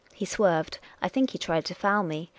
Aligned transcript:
He 0.15 0.25
swerved; 0.25 0.79
I 0.99 1.07
think 1.09 1.29
he 1.29 1.37
tried 1.37 1.63
to 1.65 1.75
foul 1.75 2.01
me. 2.01 2.27